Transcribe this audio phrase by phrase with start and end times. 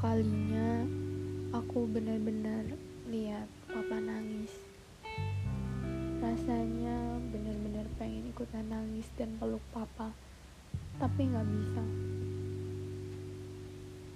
[0.00, 0.88] kalinya
[1.52, 2.66] aku benar-benar
[3.10, 4.48] lihat papa nangis.
[6.24, 10.14] Rasanya benar-benar pengen ikutan nangis dan peluk papa,
[10.96, 11.84] tapi nggak bisa.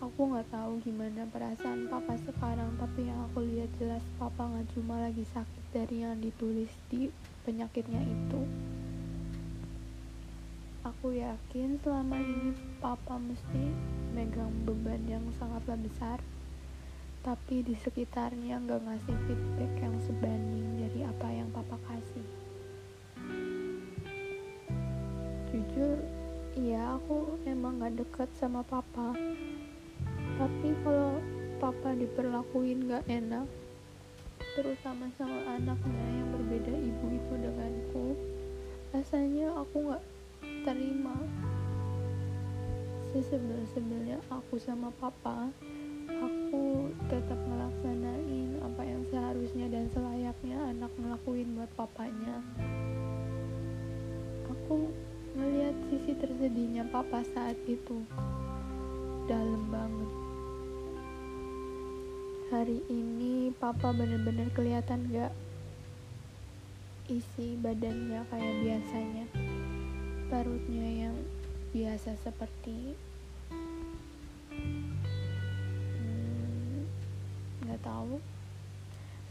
[0.00, 5.02] Aku nggak tahu gimana perasaan papa sekarang, tapi yang aku lihat jelas papa nggak cuma
[5.06, 7.12] lagi sakit dari yang ditulis di
[7.44, 8.40] penyakitnya itu.
[10.94, 13.74] Aku yakin selama ini papa mesti
[14.14, 16.22] megang beban yang sangatlah besar.
[17.26, 22.26] Tapi di sekitarnya nggak ngasih feedback yang sebanding dari apa yang papa kasih.
[25.50, 26.06] Jujur
[26.54, 29.10] iya aku emang nggak deket sama papa.
[30.38, 31.18] Tapi kalau
[31.58, 33.50] papa diperlakuin nggak enak
[34.54, 38.06] terutama sama anaknya yang berbeda ibu itu denganku
[38.94, 40.04] rasanya aku nggak
[40.66, 41.16] terima.
[43.14, 45.48] Sesebel-sebelnya aku sama papa
[46.06, 52.40] aku tetap ngelaksanain apa yang seharusnya dan selayaknya anak ngelakuin buat papanya.
[54.46, 54.90] Aku
[55.36, 58.02] ngeliat sisi tersedihnya papa saat itu.
[59.26, 60.10] Dalam banget.
[62.54, 65.34] Hari ini papa bener-bener kelihatan gak
[67.10, 69.45] isi badannya kayak biasanya
[70.26, 71.16] perutnya yang
[71.70, 72.98] biasa seperti
[75.94, 76.82] hmm,
[77.62, 78.18] nggak hmm, tahu.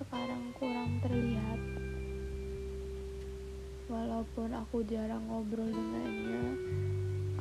[0.00, 1.60] Sekarang kurang terlihat.
[3.88, 6.44] Walaupun aku jarang ngobrol dengannya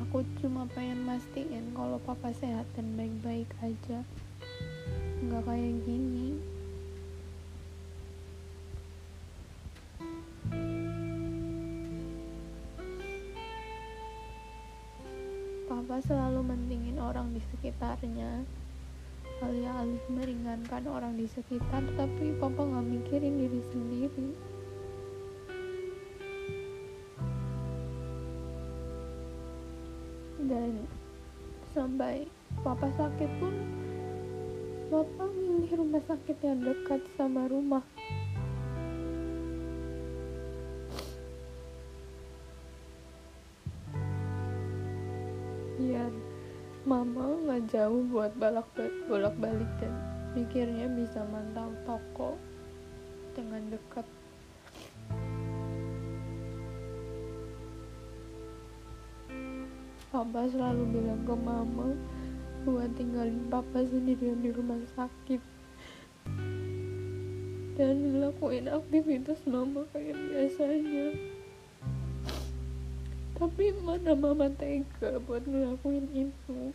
[0.08, 4.00] aku cuma pengen mastiin kalau papa sehat dan baik-baik aja.
[5.20, 6.57] Nggak kayak gini
[15.98, 18.46] Selalu mentingin orang di sekitarnya?
[19.42, 24.30] Alih-alih meringankan orang di sekitar tapi papa nggak mikirin diri sendiri.
[30.46, 30.86] Dan
[31.74, 32.30] sampai
[32.62, 33.54] papa sakit pun
[34.94, 37.82] papa milih rumah sakit yang dekat sama rumah
[46.88, 48.64] mama nggak jauh buat balak
[49.12, 49.92] bolak balik dan
[50.32, 52.40] mikirnya bisa mantau toko
[53.36, 54.08] dengan dekat.
[60.08, 61.92] Papa selalu bilang ke mama
[62.64, 65.44] buat tinggalin papa sendirian di rumah sakit.
[67.76, 71.36] Dan ngelakuin aktivitas mama kayak biasanya
[73.38, 76.74] tapi mana mama tega buat ngelakuin itu.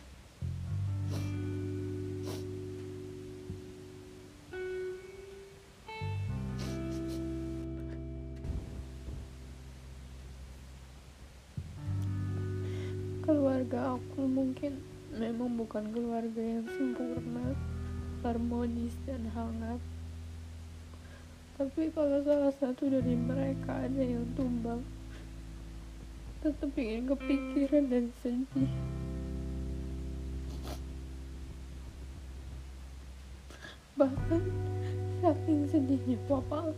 [13.27, 14.79] Keluarga aku mungkin
[15.11, 17.59] memang bukan keluarga yang sempurna
[18.23, 19.83] harmonis dan hangat.
[21.59, 24.79] Tapi kalau salah satu dari mereka ada yang tumbang
[26.43, 28.67] tetap ingin kepikiran dan sedih.
[33.95, 34.43] Bahkan
[35.23, 36.75] saking sedihnya papa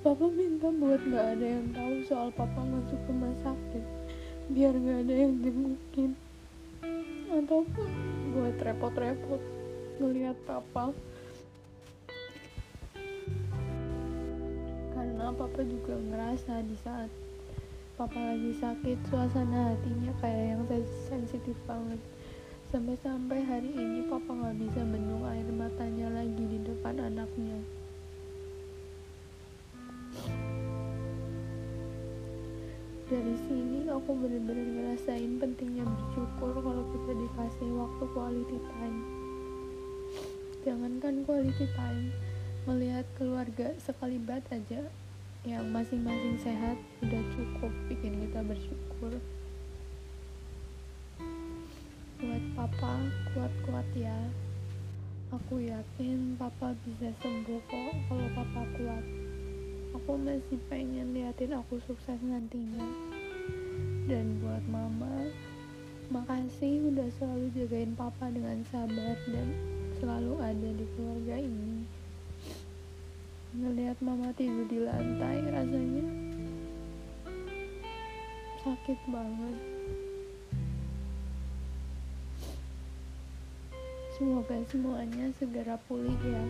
[0.00, 3.84] papa minta buat gak ada yang tahu soal papa masuk rumah sakit.
[4.48, 6.16] Biar gak ada yang jengukin.
[7.28, 7.90] Ataupun
[8.32, 9.42] buat repot-repot
[10.00, 10.96] melihat papa.
[14.96, 17.23] Karena papa juga ngerasa di saat
[17.94, 20.62] papa lagi sakit suasana hatinya kayak yang
[21.06, 22.02] sensitif banget.
[22.74, 27.54] Sampai-sampai hari ini papa nggak bisa bendung air matanya lagi di depan anaknya.
[33.06, 38.98] Dari sini aku benar-benar ngerasain pentingnya bersyukur kalau kita dikasih waktu quality time.
[40.66, 42.10] Jangankan quality time
[42.66, 44.90] melihat keluarga sekali bat aja
[45.44, 49.12] yang masing-masing sehat udah cukup bikin kita bersyukur.
[52.16, 53.04] Buat papa
[53.36, 54.16] kuat-kuat ya.
[55.36, 59.04] Aku yakin papa bisa sembuh kok kalau papa kuat.
[60.00, 62.88] Aku masih pengen liatin aku sukses nantinya.
[64.08, 65.28] Dan buat mama
[66.08, 69.48] makasih udah selalu jagain papa dengan sabar dan
[70.00, 71.83] selalu ada di keluarga ini
[73.74, 76.06] ngelihat mama tidur di lantai rasanya
[78.62, 79.58] sakit banget
[84.14, 86.44] Semoga semuanya segera pulih ya.